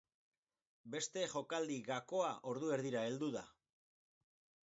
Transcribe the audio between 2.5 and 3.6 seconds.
ordu erdira heldu da.